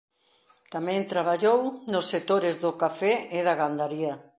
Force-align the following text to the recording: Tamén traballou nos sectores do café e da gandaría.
Tamén 0.73 1.01
traballou 1.11 1.59
nos 1.91 2.05
sectores 2.13 2.55
do 2.63 2.71
café 2.81 3.13
e 3.37 3.39
da 3.47 3.53
gandaría. 3.61 4.13